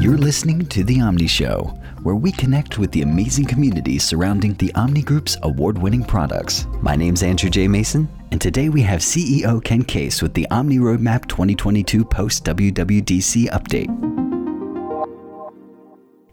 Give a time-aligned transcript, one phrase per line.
[0.00, 4.72] You're listening to The Omni Show, where we connect with the amazing community surrounding the
[4.74, 6.66] Omni Group's award winning products.
[6.82, 7.66] My name's Andrew J.
[7.68, 13.48] Mason, and today we have CEO Ken Case with the Omni Roadmap 2022 post WWDC
[13.48, 14.25] update.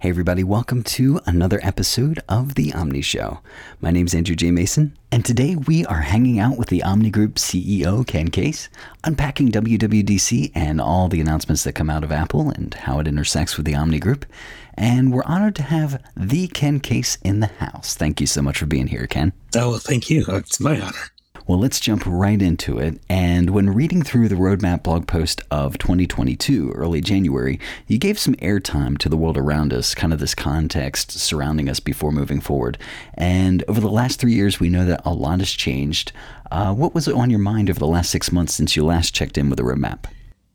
[0.03, 3.39] Hey, everybody, welcome to another episode of The Omni Show.
[3.79, 4.51] My name is Andrew J.
[4.51, 8.67] Mason, and today we are hanging out with the Omni Group CEO, Ken Case,
[9.05, 13.55] unpacking WWDC and all the announcements that come out of Apple and how it intersects
[13.55, 14.25] with the Omni Group.
[14.73, 17.95] And we're honored to have the Ken Case in the house.
[17.95, 19.31] Thank you so much for being here, Ken.
[19.55, 20.25] Oh, thank you.
[20.27, 21.12] It's my honor.
[21.45, 23.01] Well, let's jump right into it.
[23.09, 28.35] And when reading through the roadmap blog post of 2022, early January, you gave some
[28.35, 32.77] airtime to the world around us, kind of this context surrounding us before moving forward.
[33.15, 36.13] And over the last three years, we know that a lot has changed.
[36.49, 39.37] Uh, what was on your mind over the last six months since you last checked
[39.37, 40.05] in with the roadmap?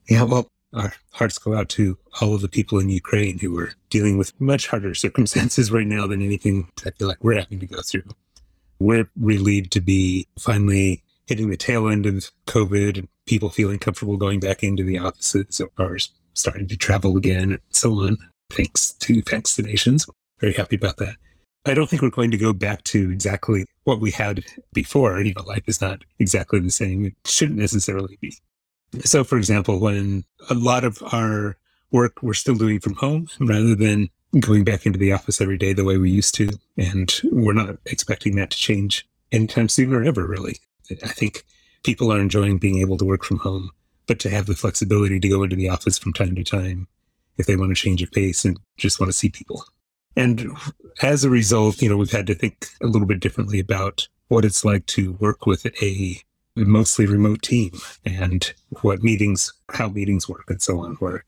[0.09, 3.73] Yeah, well, our hearts go out to all of the people in Ukraine who are
[3.91, 7.67] dealing with much harder circumstances right now than anything I feel like we're having to
[7.67, 8.03] go through
[8.79, 14.17] we're relieved to be finally hitting the tail end of COVID and people feeling comfortable
[14.17, 15.97] going back into the offices or
[16.33, 18.17] starting to travel again and so on,
[18.49, 20.09] thanks to vaccinations.
[20.39, 21.15] Very happy about that.
[21.65, 25.19] I don't think we're going to go back to exactly what we had before.
[25.21, 27.05] You know, life is not exactly the same.
[27.05, 28.33] It shouldn't necessarily be.
[29.03, 31.57] So, for example, when a lot of our
[31.91, 35.73] work we're still doing from home rather than going back into the office every day
[35.73, 36.49] the way we used to.
[36.77, 40.57] And we're not expecting that to change anytime soon or ever, really.
[41.03, 41.43] I think
[41.83, 43.71] people are enjoying being able to work from home,
[44.07, 46.87] but to have the flexibility to go into the office from time to time
[47.37, 49.63] if they want to change of pace and just want to see people.
[50.15, 50.51] And
[51.01, 54.45] as a result, you know, we've had to think a little bit differently about what
[54.45, 56.21] it's like to work with a
[56.55, 57.71] mostly remote team
[58.05, 61.23] and what meetings, how meetings work and so on, where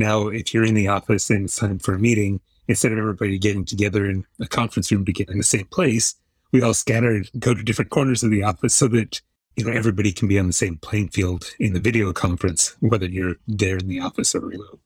[0.00, 3.38] now, if you're in the office and it's time for a meeting, instead of everybody
[3.38, 6.16] getting together in a conference room to get in the same place,
[6.52, 9.20] we all scatter and go to different corners of the office so that
[9.56, 13.06] you know everybody can be on the same playing field in the video conference, whether
[13.06, 14.80] you're there in the office or remote.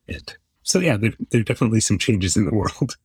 [0.63, 2.97] So, yeah, there, there are definitely some changes in the world.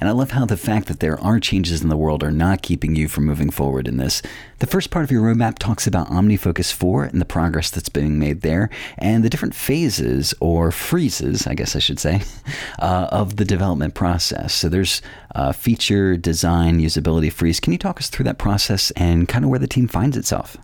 [0.00, 2.62] And I love how the fact that there are changes in the world are not
[2.62, 4.22] keeping you from moving forward in this.
[4.58, 8.18] The first part of your roadmap talks about OmniFocus 4 and the progress that's being
[8.18, 12.22] made there, and the different phases or freezes, I guess I should say,
[12.78, 14.54] uh, of the development process.
[14.54, 15.02] So there's
[15.34, 17.60] uh, feature, design, usability freeze.
[17.60, 20.56] Can you talk us through that process and kind of where the team finds itself?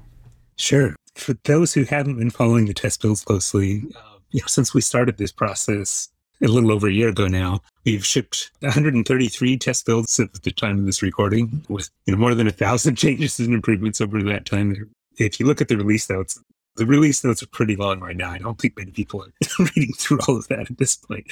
[0.56, 0.94] Sure.
[1.14, 4.80] For those who haven't been following the test builds closely, uh, you know, since we
[4.80, 6.08] started this process
[6.42, 10.78] a little over a year ago now, we've shipped 133 test builds at the time
[10.78, 14.46] of this recording with you know more than a thousand changes and improvements over that
[14.46, 14.90] time.
[15.18, 16.40] If you look at the release notes,
[16.76, 18.30] the release notes are pretty long right now.
[18.30, 19.32] I don't think many people are
[19.76, 21.26] reading through all of that at this point.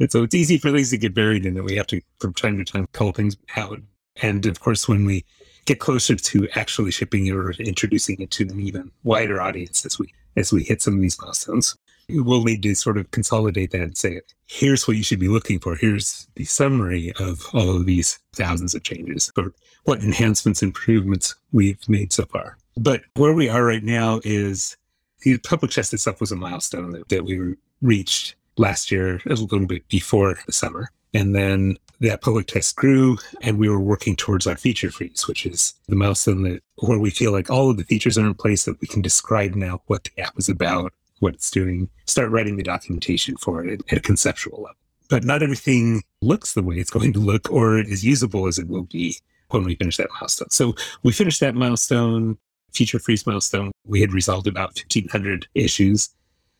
[0.00, 2.34] And so it's easy for things to get buried in that we have to, from
[2.34, 3.80] time to time, call things out.
[4.20, 5.24] And of course, when we
[5.64, 9.98] get closer to actually shipping it or introducing it to an even wider audience as
[9.98, 11.76] we as we hit some of these milestones,
[12.08, 15.58] we'll need to sort of consolidate that and say, here's what you should be looking
[15.58, 15.76] for.
[15.76, 19.52] Here's the summary of all of these thousands of changes or
[19.84, 22.56] what enhancements, improvements we've made so far.
[22.76, 24.76] But where we are right now is
[25.20, 29.66] the public test itself was a milestone that, that we reached last year, a little
[29.66, 30.90] bit before the summer.
[31.14, 35.46] And then that public test grew and we were working towards our feature freeze, which
[35.46, 38.64] is the milestone that where we feel like all of the features are in place
[38.64, 40.92] that we can describe now what the app is about,
[41.22, 44.76] what it's doing, start writing the documentation for it at a conceptual level.
[45.08, 48.68] But not everything looks the way it's going to look or is usable as it
[48.68, 49.16] will be
[49.50, 50.50] when we finish that milestone.
[50.50, 52.38] So we finished that milestone,
[52.72, 53.70] feature freeze milestone.
[53.84, 56.10] We had resolved about 1,500 issues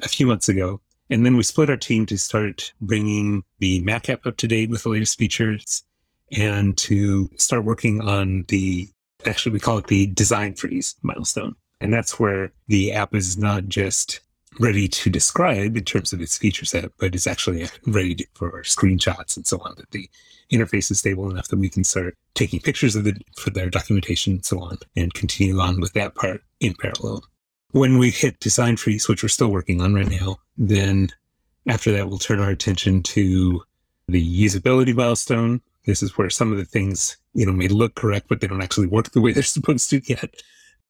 [0.01, 0.81] a few months ago.
[1.11, 4.71] And then we split our team to start bringing the Mac app up to date
[4.71, 5.83] with the latest features
[6.31, 8.89] and to start working on the,
[9.27, 11.55] actually, we call it the design freeze milestone.
[11.81, 14.21] And that's where the app is not just
[14.61, 19.37] ready to describe in terms of its feature set, but it's actually ready for screenshots
[19.37, 19.75] and so on.
[19.77, 20.09] That the
[20.53, 24.35] interface is stable enough that we can start taking pictures of it for their documentation
[24.35, 27.25] and so on, and continue on with that part in parallel.
[27.71, 31.09] When we hit design freeze, which we're still working on right now, then
[31.67, 33.63] after that we'll turn our attention to
[34.09, 35.61] the usability milestone.
[35.87, 38.63] This is where some of the things you know may look correct, but they don't
[38.63, 40.35] actually work the way they're supposed to yet.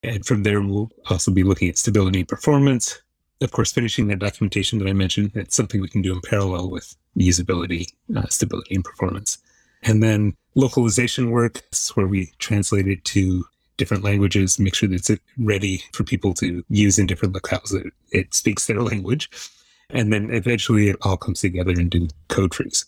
[0.03, 3.01] And from there, we'll also be looking at stability and performance,
[3.43, 6.71] of course, finishing that documentation that I mentioned, it's something we can do in parallel
[6.71, 9.39] with usability, uh, stability, and performance.
[9.83, 11.63] And then localization work
[11.95, 13.45] where we translate it to
[13.77, 17.91] different languages, make sure that it's ready for people to use in different locales, that
[18.11, 19.29] it speaks their language.
[19.91, 22.87] And then eventually it all comes together into code freeze.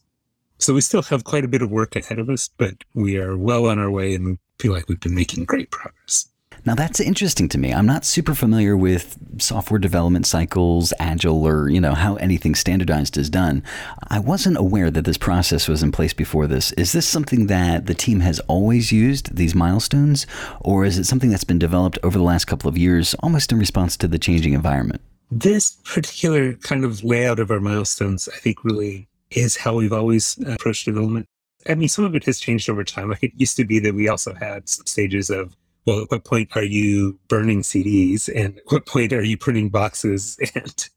[0.59, 3.37] So we still have quite a bit of work ahead of us, but we are
[3.37, 6.29] well on our way and feel like we've been making great progress.
[6.67, 7.75] Now that's interesting to me.
[7.75, 13.19] I'm not super familiar with software development cycles, agile, or you know how anything standardized
[13.19, 13.63] is done.
[14.09, 16.73] I wasn't aware that this process was in place before this.
[16.73, 20.27] Is this something that the team has always used these milestones,
[20.61, 23.59] or is it something that's been developed over the last couple of years, almost in
[23.59, 25.03] response to the changing environment?
[25.31, 30.39] This particular kind of layout of our milestones, I think, really is how we've always
[30.47, 31.27] uh, approached development.
[31.69, 33.11] I mean, some of it has changed over time.
[33.11, 35.55] Like it used to be that we also had some stages of
[35.87, 39.69] well, at what point are you burning CDs and at what point are you printing
[39.69, 40.39] boxes?
[40.55, 40.89] And,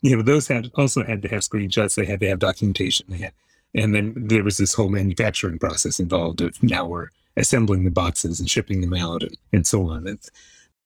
[0.00, 1.96] you know, those had also had to have screenshots.
[1.96, 3.04] They had to have documentation.
[3.10, 3.32] They had,
[3.74, 8.40] and then there was this whole manufacturing process involved of now we're assembling the boxes
[8.40, 10.06] and shipping them out and, and so on.
[10.06, 10.18] And,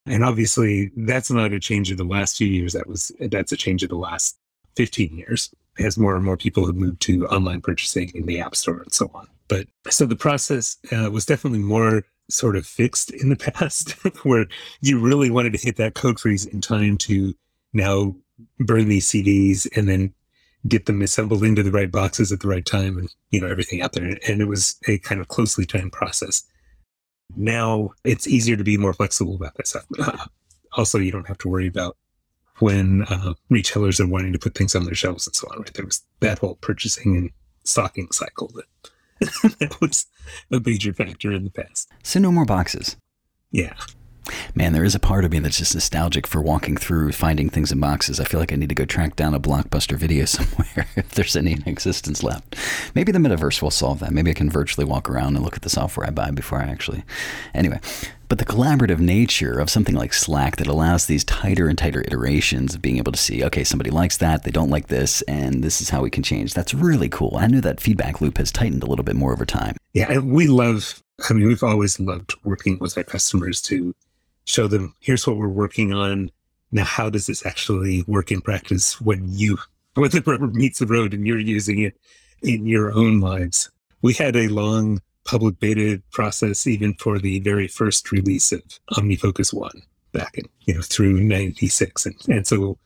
[0.07, 2.73] and obviously that's not a change of the last few years.
[2.73, 4.37] That was, that's a change of the last
[4.75, 8.57] 15 years as more and more people have moved to online purchasing in the app
[8.57, 9.29] store and so on.
[9.49, 13.93] But so the process uh, was definitely more sort of fixed in the past,
[14.25, 14.47] where
[14.81, 17.35] you really wanted to hit that code freeze in time to
[17.73, 18.15] now
[18.59, 20.15] burn these CDs and then
[20.69, 23.81] get them assembled into the right boxes at the right time and you know everything
[23.81, 24.17] out there.
[24.29, 26.45] And it was a kind of closely timed process.
[27.37, 29.87] Now it's easier to be more flexible about that stuff.
[30.73, 31.97] also, you don't have to worry about
[32.59, 35.61] when uh, retailers are wanting to put things on their shelves and so on.
[35.61, 37.31] Right, there was that whole purchasing and
[37.65, 38.91] stocking cycle that
[39.59, 40.07] that was
[40.51, 41.91] a major factor in the past.
[42.03, 42.97] So no more boxes.
[43.51, 43.75] Yeah.
[44.55, 47.73] Man, there is a part of me that's just nostalgic for walking through, finding things
[47.73, 48.21] in boxes.
[48.21, 51.37] I feel like I need to go track down a blockbuster video somewhere if there's
[51.37, 52.57] any in existence left.
[52.95, 54.13] Maybe the metaverse will solve that.
[54.13, 56.65] Maybe I can virtually walk around and look at the software I buy before I
[56.65, 57.03] actually.
[57.55, 57.81] Anyway,
[58.31, 62.77] but the collaborative nature of something like Slack that allows these tighter and tighter iterations
[62.77, 65.81] of being able to see, okay, somebody likes that, they don't like this, and this
[65.81, 66.55] is how we can change.
[66.55, 67.37] That's really cool.
[67.37, 69.77] I know that feedback loop has tightened a little bit more over time.
[69.95, 73.97] Yeah, we love, I mean, we've always loved working with our customers to
[74.45, 76.31] show them here's what we're working on.
[76.71, 79.59] Now, how does this actually work in practice when you,
[79.95, 82.01] when the rubber meets the road and you're using it
[82.43, 83.73] in your own lives?
[84.03, 88.63] We had a long public beta process even for the very first release of
[88.93, 89.71] OmniFocus 1
[90.13, 92.07] back in, you know, through 96.
[92.07, 92.79] And, and so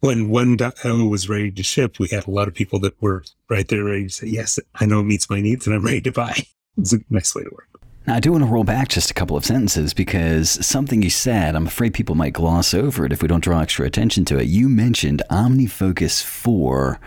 [0.00, 3.66] when 1.0 was ready to ship, we had a lot of people that were right
[3.68, 6.12] there ready to say, yes, I know it meets my needs and I'm ready to
[6.12, 6.34] buy.
[6.78, 7.76] It's a nice way to work.
[8.06, 11.08] Now, I do want to roll back just a couple of sentences because something you
[11.08, 14.38] said, I'm afraid people might gloss over it if we don't draw extra attention to
[14.38, 14.46] it.
[14.46, 17.00] You mentioned OmniFocus 4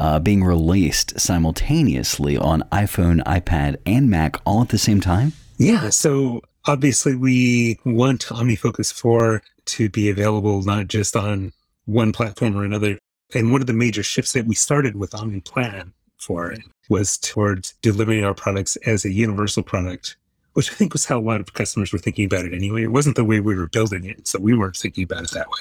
[0.00, 5.32] uh, being released simultaneously on iPhone, iPad, and Mac all at the same time.
[5.58, 5.90] Yeah.
[5.90, 11.52] So obviously, we want OmniFocus 4 to be available not just on
[11.84, 12.98] one platform or another.
[13.34, 16.56] And one of the major shifts that we started with OmniPlan 4
[16.88, 20.16] was towards delivering our products as a universal product
[20.54, 22.82] which I think was how a lot of customers were thinking about it anyway.
[22.82, 25.48] It wasn't the way we were building it, so we weren't thinking about it that
[25.48, 25.60] way.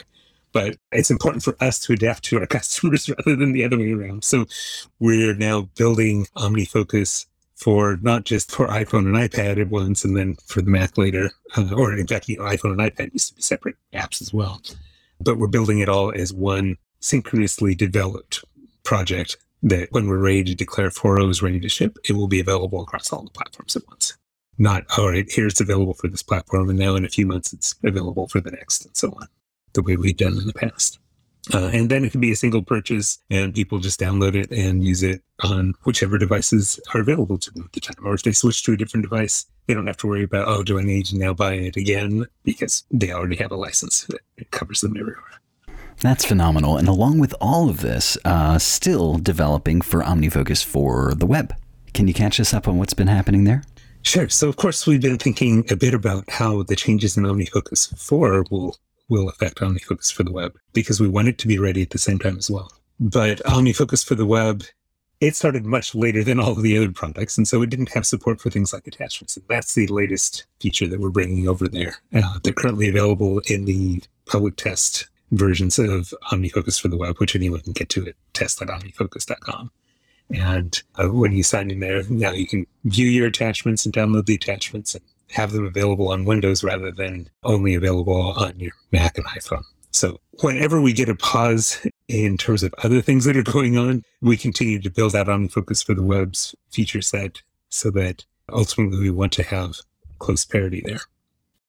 [0.52, 3.92] But it's important for us to adapt to our customers rather than the other way
[3.92, 4.24] around.
[4.24, 4.46] So
[5.00, 7.26] we're now building OmniFocus
[7.56, 11.32] 4 not just for iPhone and iPad at once, and then for the Mac later,
[11.58, 14.34] uh, or in fact, you know, iPhone and iPad used to be separate apps as
[14.34, 14.62] well.
[15.20, 18.46] But we're building it all as one synchronously developed
[18.84, 22.40] project that when we're ready to declare 4.0 is ready to ship, it will be
[22.40, 24.18] available across all the platforms at once
[24.60, 26.70] not, all right, here's available for this platform.
[26.70, 29.28] And now in a few months, it's available for the next and so on,
[29.80, 31.00] the way we've done in the past.
[31.54, 34.84] Uh, and then it can be a single purchase and people just download it and
[34.84, 38.06] use it on whichever devices are available to them at the time.
[38.06, 40.64] Or if they switch to a different device, they don't have to worry about, oh,
[40.64, 42.26] do I need to now buy it again?
[42.44, 45.24] Because they already have a license that covers them everywhere.
[46.02, 46.78] That's phenomenal.
[46.78, 51.54] And along with all of this, uh, still developing for OmniFocus for the web.
[51.94, 53.64] Can you catch us up on what's been happening there?
[54.02, 54.30] Sure.
[54.30, 58.46] So, of course, we've been thinking a bit about how the changes in OmniFocus 4
[58.50, 58.78] will
[59.10, 61.98] will affect OmniFocus for the web because we want it to be ready at the
[61.98, 62.72] same time as well.
[63.00, 64.64] But OmniFocus for the web,
[65.20, 68.06] it started much later than all of the other products, and so it didn't have
[68.06, 69.36] support for things like attachments.
[69.36, 71.98] And that's the latest feature that we're bringing over there.
[72.14, 77.36] Uh, they're currently available in the public test versions of OmniFocus for the web, which
[77.36, 79.72] anyone can get to at test.omnifocus.com.
[80.32, 84.26] And uh, when you sign in there, now you can view your attachments and download
[84.26, 89.18] the attachments and have them available on Windows rather than only available on your Mac
[89.18, 89.64] and iPhone.
[89.92, 94.04] So whenever we get a pause in terms of other things that are going on,
[94.22, 99.10] we continue to build out OmniFocus for the web's feature set so that ultimately we
[99.10, 99.76] want to have
[100.20, 101.02] close parity there.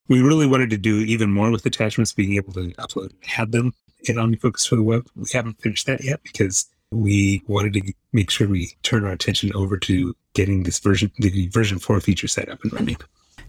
[0.09, 3.53] We really wanted to do even more with attachments, being able to upload and add
[3.53, 3.75] them
[4.05, 5.07] in OmniFocus for the web.
[5.15, 9.53] We haven't finished that yet because we wanted to make sure we turn our attention
[9.55, 12.97] over to getting this version, the version four feature set up and running.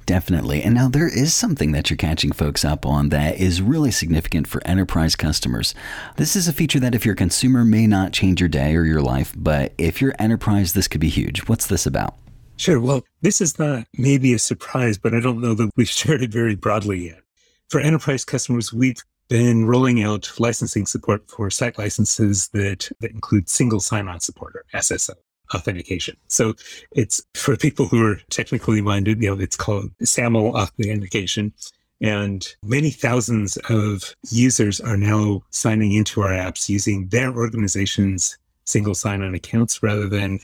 [0.06, 0.64] Definitely.
[0.64, 4.48] And now there is something that you're catching folks up on that is really significant
[4.48, 5.76] for enterprise customers.
[6.18, 8.84] This is a feature that if you're a consumer may not change your day or
[8.84, 11.48] your life, but if you're enterprise, this could be huge.
[11.48, 12.16] What's this about?
[12.58, 12.80] Sure.
[12.80, 16.32] Well, this is not maybe a surprise, but I don't know that we've shared it
[16.32, 17.22] very broadly yet.
[17.70, 23.48] For enterprise customers, we've been rolling out licensing support for site licenses that, that include
[23.48, 25.14] single sign-on support or SSO
[25.54, 26.18] authentication.
[26.28, 26.54] So
[26.92, 31.54] it's for people who are technically minded, you know, it's called SAML authentication.
[32.02, 38.96] And many thousands of users are now signing into our apps using their organization's single
[38.96, 40.40] sign-on accounts rather than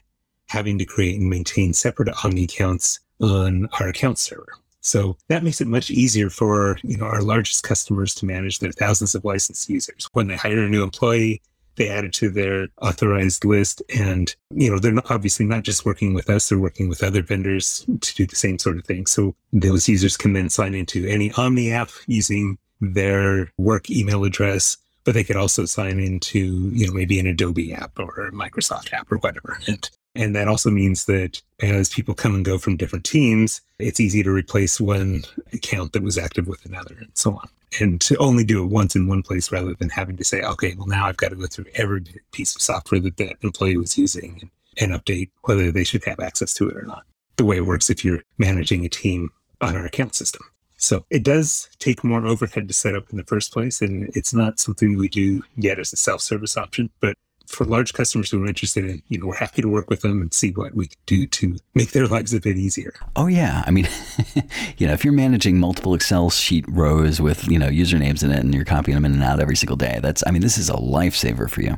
[0.48, 4.54] having to create and maintain separate Omni accounts on our account server.
[4.82, 8.72] So that makes it much easier for you know our largest customers to manage their
[8.72, 10.08] thousands of licensed users.
[10.14, 11.42] When they hire a new employee,
[11.78, 15.86] they add it to their authorized list, and you know they're not, obviously not just
[15.86, 19.06] working with us; they're working with other vendors to do the same sort of thing.
[19.06, 24.78] So those users can then sign into any Omni app using their work email address,
[25.04, 28.92] but they could also sign into you know maybe an Adobe app or a Microsoft
[28.94, 32.76] app or whatever, and and that also means that as people come and go from
[32.76, 37.34] different teams, it's easy to replace one account that was active with another and so
[37.34, 37.48] on.
[37.80, 40.74] And to only do it once in one place rather than having to say, okay,
[40.76, 43.96] well, now I've got to go through every piece of software that that employee was
[43.96, 47.04] using and, and update whether they should have access to it or not.
[47.36, 49.30] The way it works if you're managing a team
[49.62, 50.42] on our account system.
[50.78, 53.82] So it does take more overhead to set up in the first place.
[53.82, 57.94] And it's not something we do yet as a self service option, but for large
[57.94, 60.51] customers who are interested in, you know, we're happy to work with them and see
[60.51, 62.94] what we can do to make their lives a bit easier.
[63.16, 63.88] Oh yeah, I mean,
[64.77, 68.39] you know, if you're managing multiple Excel sheet rows with you know usernames in it
[68.39, 70.70] and you're copying them in and out every single day, that's I mean, this is
[70.70, 71.77] a lifesaver for you.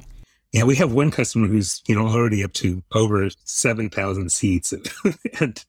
[0.51, 4.73] Yeah, we have one customer who's you know already up to over seven thousand seats,
[4.73, 4.85] and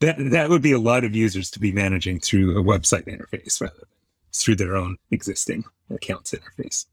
[0.00, 3.60] that that would be a lot of users to be managing through a website interface
[3.60, 3.88] rather than
[4.34, 6.86] through their own existing accounts interface.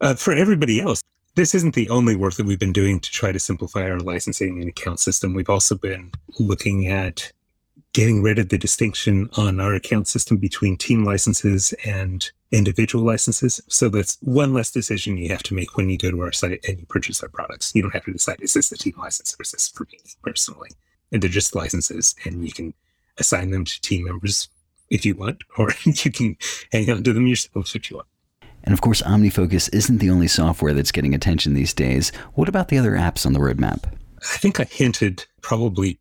[0.00, 1.02] Uh, for everybody else,
[1.36, 4.58] this isn't the only work that we've been doing to try to simplify our licensing
[4.58, 5.34] and account system.
[5.34, 7.30] We've also been looking at
[7.92, 13.60] getting rid of the distinction on our account system between team licenses and individual licenses.
[13.68, 16.64] So that's one less decision you have to make when you go to our site
[16.66, 17.74] and you purchase our products.
[17.74, 19.98] You don't have to decide, is this the team license or is this for me
[20.22, 20.70] personally?
[21.12, 22.72] And they're just licenses and you can
[23.18, 24.48] assign them to team members
[24.88, 26.36] if you want, or you can
[26.72, 28.08] hang on to them yourself if you want.
[28.66, 32.10] And of course, OmniFocus isn't the only software that's getting attention these days.
[32.34, 33.84] What about the other apps on the roadmap?
[34.22, 36.00] I think I hinted probably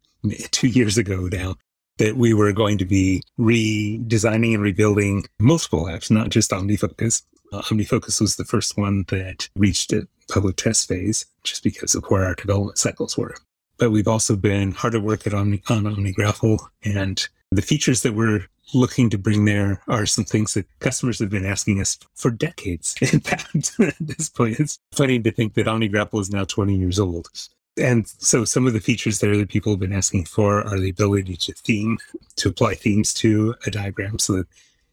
[0.51, 1.55] two years ago now
[1.98, 7.22] that we were going to be redesigning and rebuilding multiple apps, not just OmniFocus.
[7.53, 12.03] Uh, OmniFocus was the first one that reached a public test phase just because of
[12.05, 13.36] where our development cycles were.
[13.77, 18.13] But we've also been hard at work at Omni, on OmniGraffle and the features that
[18.13, 22.31] we're looking to bring there are some things that customers have been asking us for
[22.31, 22.95] decades.
[23.13, 27.00] In fact, at this point, it's funny to think that OmniGraffle is now 20 years
[27.00, 27.29] old.
[27.77, 30.89] And so some of the features there that people have been asking for are the
[30.89, 31.97] ability to theme,
[32.38, 34.47] to apply themes to a diagram so that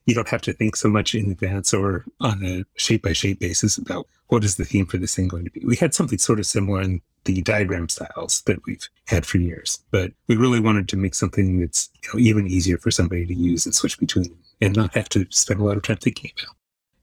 [0.07, 3.39] you don't have to think so much in advance or on a shape by shape
[3.39, 5.65] basis about what is the theme for this thing going to be.
[5.65, 9.81] We had something sort of similar in the diagram styles that we've had for years.
[9.91, 13.35] But we really wanted to make something that's you know, even easier for somebody to
[13.35, 16.55] use and switch between and not have to spend a lot of time thinking about.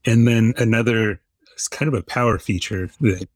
[0.04, 1.20] And then another
[1.70, 3.28] kind of a power feature that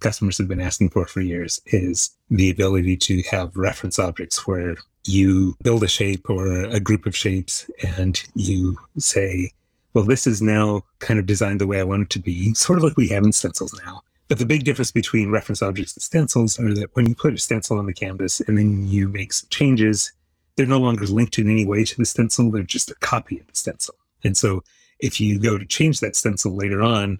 [0.00, 4.76] customers have been asking for for years is the ability to have reference objects where
[5.04, 9.50] you build a shape or a group of shapes and you say,
[9.94, 12.78] well, this is now kind of designed the way I want it to be, sort
[12.78, 14.02] of like we have in stencils now.
[14.30, 17.38] But the big difference between reference objects and stencils are that when you put a
[17.38, 20.12] stencil on the canvas and then you make some changes,
[20.54, 22.48] they're no longer linked in any way to the stencil.
[22.48, 23.96] They're just a copy of the stencil.
[24.22, 24.62] And so
[25.00, 27.18] if you go to change that stencil later on,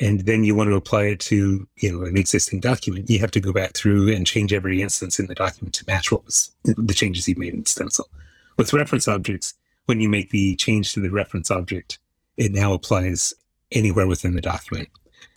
[0.00, 3.32] and then you want to apply it to you know an existing document, you have
[3.32, 6.52] to go back through and change every instance in the document to match what was
[6.64, 8.08] the changes you made in the stencil.
[8.56, 9.52] With reference objects,
[9.84, 11.98] when you make the change to the reference object,
[12.38, 13.34] it now applies
[13.72, 14.88] anywhere within the document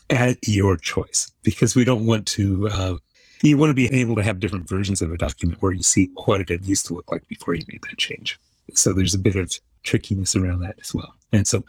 [0.09, 2.69] at your choice because we don't want to.
[2.69, 2.97] Uh,
[3.41, 6.09] you want to be able to have different versions of a document where you see
[6.25, 8.37] what it used to look like before you made that change.
[8.73, 11.13] So there's a bit of trickiness around that as well.
[11.31, 11.63] And so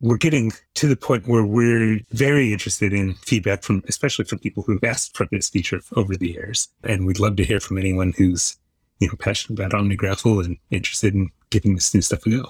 [0.00, 4.62] we're getting to the point where we're very interested in feedback from, especially from people
[4.62, 6.68] who've asked for this feature over the years.
[6.82, 8.56] And we'd love to hear from anyone who's
[9.02, 12.48] you know, passionate about OmniGraffle and interested in giving this new stuff a go.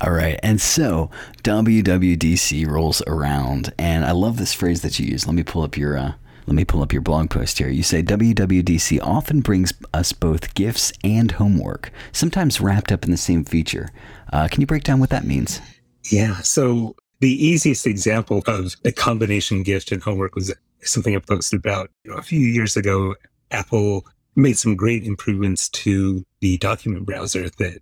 [0.00, 0.38] All right.
[0.42, 1.10] And so
[1.42, 5.26] WWDC rolls around, and I love this phrase that you use.
[5.26, 5.98] Let me pull up your.
[5.98, 6.12] Uh,
[6.46, 7.68] let me pull up your blog post here.
[7.68, 13.16] You say WWDC often brings us both gifts and homework, sometimes wrapped up in the
[13.16, 13.88] same feature.
[14.32, 15.60] Uh, can you break down what that means?
[16.08, 16.36] Yeah.
[16.42, 21.90] So the easiest example of a combination gift and homework was something I posted about
[22.04, 23.16] you know, a few years ago.
[23.50, 24.04] Apple
[24.36, 27.80] made some great improvements to the document browser that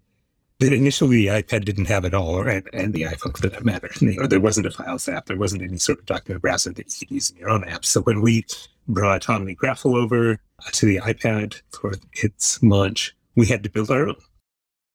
[0.60, 3.90] that initially the iPad didn't have at all, and, and the iPhone for that matter.
[4.28, 5.26] There wasn't a Files app.
[5.26, 7.84] There wasn't any sort of document browser that you could use in your own app.
[7.84, 8.46] So when we
[8.86, 14.08] brought OmniGraffle over uh, to the iPad for its launch, we had to build our
[14.08, 14.16] own,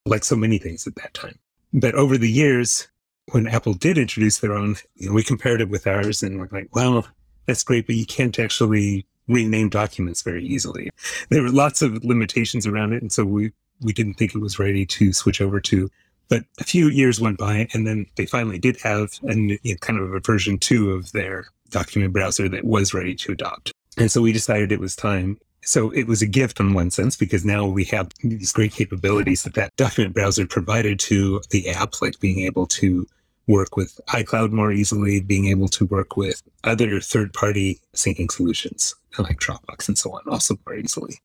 [0.06, 1.38] like so many things at that time.
[1.72, 2.88] But over the years,
[3.32, 6.48] when Apple did introduce their own, you know, we compared it with ours and we're
[6.50, 7.06] like, well,
[7.46, 10.90] that's great, but you can't actually rename documents very easily.
[11.30, 13.02] There were lots of limitations around it.
[13.02, 15.90] And so we we didn't think it was ready to switch over to.
[16.28, 19.74] But a few years went by, and then they finally did have a you know,
[19.80, 23.72] kind of a version two of their document browser that was ready to adopt.
[23.96, 25.38] And so we decided it was time.
[25.62, 29.42] So it was a gift in one sense because now we have these great capabilities
[29.42, 33.06] that that document browser provided to the app, like being able to
[33.50, 38.94] work with iCloud more easily, being able to work with other third party syncing solutions
[39.18, 41.20] like Dropbox and so on also more easily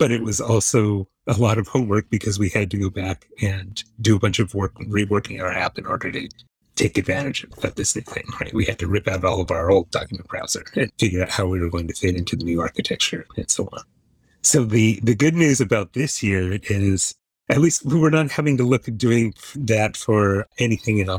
[0.00, 3.84] but it was also a lot of homework because we had to go back and
[4.00, 6.26] do a bunch of work reworking our app in order to
[6.74, 8.54] take advantage of this new thing, right?
[8.54, 11.46] We had to rip out all of our old document browser and figure out how
[11.46, 13.82] we were going to fit into the new architecture and so on.
[14.40, 17.14] So the, the good news about this year is
[17.50, 21.10] at least we were not having to look at doing that for anything in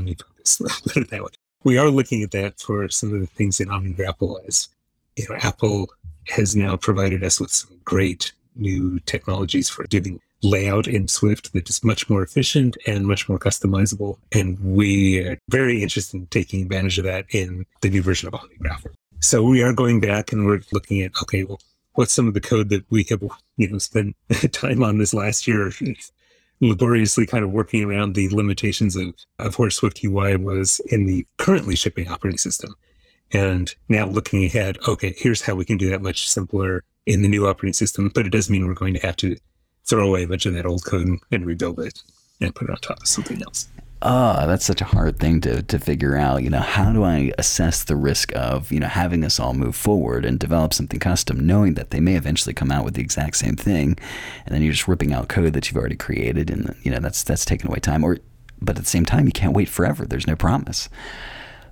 [0.44, 0.84] OmniFocus.
[0.94, 1.30] Put it that way.
[1.64, 4.68] We are looking at that for some of the things in OmniGraffle um, as
[5.16, 5.90] you know, Apple
[6.28, 11.70] has now provided us with some great new technologies for doing layout in Swift that
[11.70, 14.18] is much more efficient and much more customizable.
[14.32, 18.34] And we are very interested in taking advantage of that in the new version of
[18.34, 18.94] OmniGraffle.
[19.20, 21.60] So we are going back and we're looking at, okay, well,
[21.94, 23.22] what's some of the code that we have,
[23.58, 24.16] you know, spent
[24.52, 25.72] time on this last year,
[26.62, 31.76] laboriously kind of working around the limitations of, of where SwiftUI was in the currently
[31.76, 32.76] shipping operating system.
[33.34, 37.28] And now looking ahead, okay, here's how we can do that much simpler in the
[37.28, 39.36] new operating system, but it does mean we're going to have to
[39.86, 42.02] throw away a bunch of that old code and rebuild it
[42.40, 43.68] and put it on top of something else.
[44.04, 46.42] Oh, that's such a hard thing to, to figure out.
[46.42, 49.76] You know, how do I assess the risk of, you know, having us all move
[49.76, 53.36] forward and develop something custom, knowing that they may eventually come out with the exact
[53.36, 53.98] same thing,
[54.46, 57.24] and then you're just ripping out code that you've already created, and you know that's
[57.24, 58.04] that's taking away time.
[58.04, 58.18] Or,
[58.60, 60.06] but at the same time, you can't wait forever.
[60.06, 60.90] There's no promise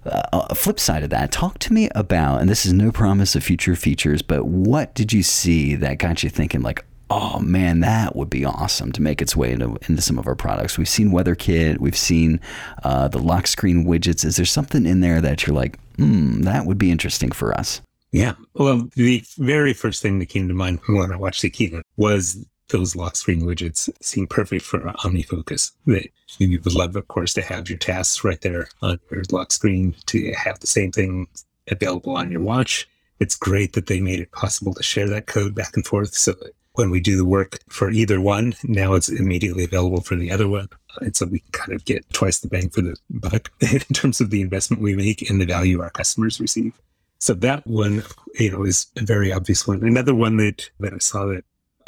[0.06, 3.36] uh, a flip side of that, talk to me about, and this is no promise
[3.36, 7.80] of future features, but what did you see that got you thinking, like, oh man,
[7.82, 10.78] that would be awesome to make its way into, into some of our products?
[10.78, 12.40] We've seen WeatherKit, we've seen
[12.84, 14.26] uh, the lock screen widgets.
[14.26, 17.82] Is there something in there that you're like, hmm, that would be interesting for us?
[18.12, 18.34] Yeah.
[18.56, 22.44] Well, the very first thing that came to mind when I watched the keynote was
[22.70, 25.72] those lock screen widgets seem perfect for OmniFocus.
[25.88, 29.52] That you would love, of course, to have your tasks right there on your lock
[29.52, 31.28] screen to have the same thing
[31.70, 32.88] available on your watch.
[33.20, 36.32] It's great that they made it possible to share that code back and forth so
[36.34, 40.32] that when we do the work for either one, now it's immediately available for the
[40.32, 40.70] other one.
[41.02, 44.30] And so we kind of get twice the bang for the buck in terms of
[44.30, 46.80] the investment we make and the value our customers receive.
[47.20, 48.04] So that one,
[48.40, 49.84] you know, is a very obvious one.
[49.84, 51.44] Another one that, that I saw that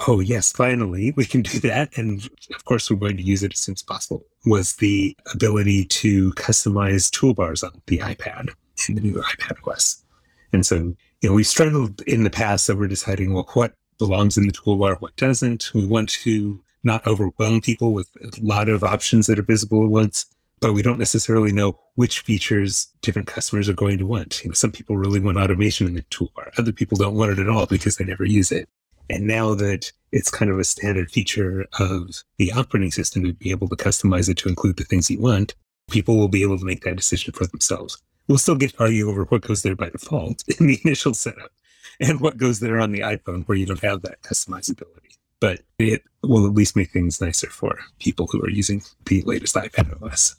[0.07, 1.97] oh yes, finally we can do that.
[1.97, 4.25] And of course, we're going to use it as soon as possible.
[4.45, 8.49] Was the ability to customize toolbars on the iPad
[8.89, 10.03] in the new iPad OS.
[10.51, 10.75] And so,
[11.21, 14.99] you know, we struggled in the past over deciding, well, what belongs in the toolbar,
[14.99, 15.71] what doesn't.
[15.75, 19.91] We want to not overwhelm people with a lot of options that are visible at
[19.91, 20.25] once,
[20.59, 24.43] but we don't necessarily know which features different customers are going to want.
[24.43, 26.49] You know, some people really want automation in the toolbar.
[26.57, 28.67] Other people don't want it at all because they never use it.
[29.07, 33.51] And now that it's kind of a standard feature of the operating system to be
[33.51, 35.53] able to customize it to include the things you want,
[35.91, 38.01] people will be able to make that decision for themselves.
[38.27, 41.51] We'll still get to argue over what goes there by default in the initial setup
[41.99, 45.17] and what goes there on the iPhone where you don't have that customizability.
[45.39, 49.55] But it will at least make things nicer for people who are using the latest
[49.55, 50.35] iPad OS.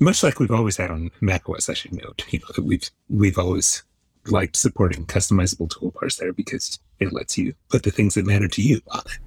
[0.00, 2.88] Much like we've always had on Mac OS, I should note, you know, that we've
[3.08, 3.82] we've always
[4.26, 8.62] liked supporting customizable toolbars there because it lets you put the things that matter to
[8.62, 9.18] you on it.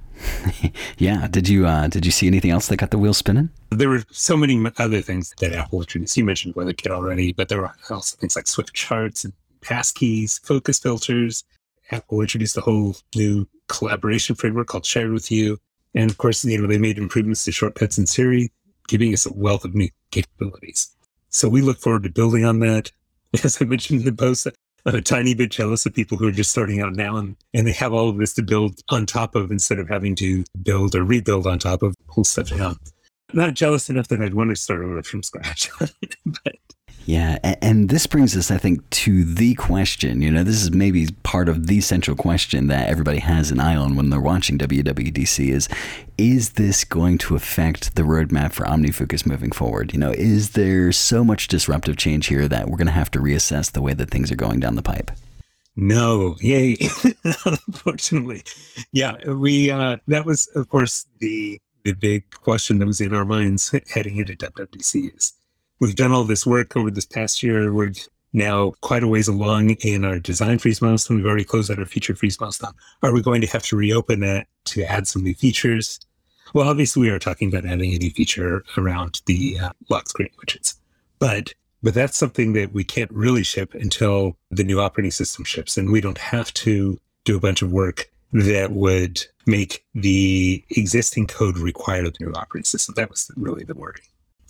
[0.97, 1.27] yeah.
[1.27, 3.49] Did you uh, did you see anything else that got the wheel spinning?
[3.69, 6.17] There were so many other things that Apple introduced.
[6.17, 10.79] You mentioned WeatherKit already, but there were also things like Swift charts and passkeys, focus
[10.79, 11.43] filters.
[11.91, 15.59] Apple introduced a whole new collaboration framework called Shared with You.
[15.93, 18.51] And of course, you know, they made improvements to shortcuts in Siri,
[18.87, 20.89] giving us a wealth of new capabilities.
[21.29, 22.91] So we look forward to building on that.
[23.43, 24.47] As I mentioned in the post,
[24.85, 27.67] I'm a tiny bit jealous of people who are just starting out now and, and
[27.67, 30.95] they have all of this to build on top of instead of having to build
[30.95, 32.77] or rebuild on top of, pull stuff down.
[33.33, 35.69] Not jealous enough that I'd want to start over from scratch.
[35.79, 36.55] but
[37.05, 40.21] yeah, and this brings us, I think, to the question.
[40.21, 43.75] You know, this is maybe part of the central question that everybody has an eye
[43.75, 45.67] on when they're watching WWDC is,
[46.17, 49.93] is this going to affect the roadmap for OmniFocus moving forward?
[49.93, 53.19] You know, is there so much disruptive change here that we're going to have to
[53.19, 55.11] reassess the way that things are going down the pipe?
[55.75, 56.77] No, yay!
[57.45, 58.43] Unfortunately,
[58.91, 63.25] yeah, we uh, that was, of course, the the big question that was in our
[63.25, 65.33] minds heading into WWDC is
[65.81, 67.73] we've done all this work over this past year.
[67.73, 67.91] We're
[68.31, 71.17] now quite a ways along in our design freeze milestone.
[71.17, 72.73] We've already closed out our feature freeze milestone.
[73.03, 75.99] Are we going to have to reopen that to add some new features?
[76.53, 80.29] Well, obviously, we are talking about adding a new feature around the uh, lock screen
[80.39, 80.75] widgets,
[81.19, 85.77] but but that's something that we can't really ship until the new operating system ships,
[85.77, 91.25] and we don't have to do a bunch of work that would make the existing
[91.25, 92.93] code require the new operating system.
[92.95, 94.01] That was really the worry.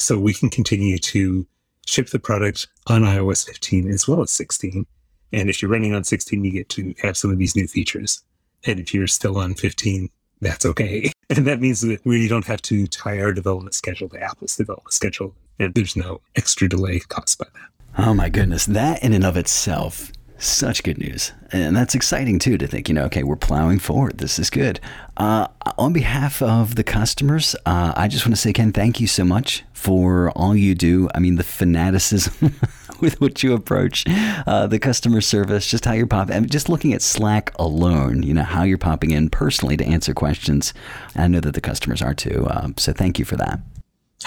[0.02, 1.46] So we can continue to
[1.86, 4.86] ship the product on iOS 15 as well as 16.
[5.34, 8.22] And if you're running on 16, you get to have some of these new features.
[8.66, 10.10] And if you're still on 15,
[10.42, 11.12] that's okay.
[11.34, 14.92] And that means that we don't have to tie our development schedule to Apple's development
[14.92, 15.34] schedule.
[15.60, 18.06] And there's no extra delay caused by that.
[18.06, 18.66] Oh my goodness.
[18.66, 20.12] That in and of itself
[20.43, 21.32] such good news.
[21.51, 24.17] And that's exciting too to think, you know, okay, we're plowing forward.
[24.17, 24.80] This is good.
[25.17, 29.08] Uh, on behalf of the customers, uh, I just want to say, Ken, thank you
[29.08, 31.10] so much for all you do.
[31.13, 32.56] I mean, the fanaticism
[33.01, 34.06] with which you approach
[34.47, 38.34] uh, the customer service, just how you're popping, I just looking at Slack alone, you
[38.34, 40.73] know, how you're popping in personally to answer questions.
[41.15, 42.47] I know that the customers are too.
[42.49, 43.60] Um, so thank you for that.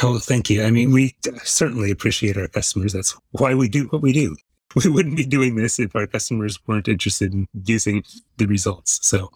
[0.02, 0.64] Oh, thank you.
[0.64, 2.92] I mean, we certainly appreciate our customers.
[2.92, 4.36] That's why we do what we do.
[4.84, 8.04] we wouldn't be doing this if our customers weren't interested in using
[8.36, 8.98] the results.
[9.06, 9.30] So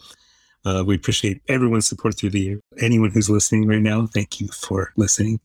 [0.65, 2.61] uh, we appreciate everyone's support through the year.
[2.79, 5.41] Anyone who's listening right now, thank you for listening.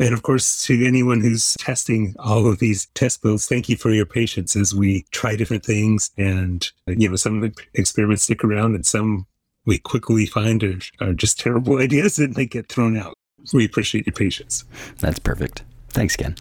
[0.00, 3.90] And of course, to anyone who's testing all of these test builds, thank you for
[3.90, 6.10] your patience as we try different things.
[6.16, 9.26] And, you know, some of the experiments stick around and some
[9.66, 13.14] we quickly find are, are just terrible ideas and they get thrown out.
[13.52, 14.64] We appreciate your patience.
[15.00, 15.64] That's perfect.
[15.88, 16.36] Thanks, Ken.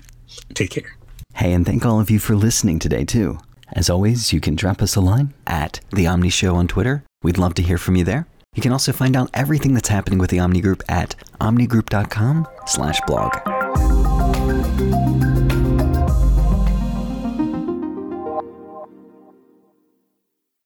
[0.54, 0.98] Take care.
[1.38, 3.38] Hey, and thank all of you for listening today, too.
[3.72, 7.04] As always, you can drop us a line at The Omni Show on Twitter.
[7.22, 8.26] We'd love to hear from you there.
[8.56, 13.00] You can also find out everything that's happening with the Omni Group at omnigroup.com slash
[13.06, 13.57] blog.